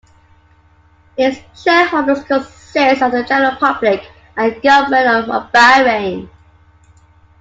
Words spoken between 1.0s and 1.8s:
Its